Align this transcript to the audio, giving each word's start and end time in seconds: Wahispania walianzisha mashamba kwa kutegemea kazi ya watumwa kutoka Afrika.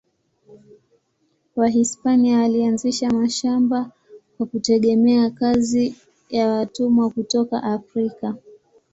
Wahispania 1.55 2.37
walianzisha 2.39 3.09
mashamba 3.09 3.91
kwa 4.37 4.45
kutegemea 4.45 5.29
kazi 5.29 5.95
ya 6.29 6.47
watumwa 6.47 7.09
kutoka 7.09 7.63
Afrika. 7.63 8.35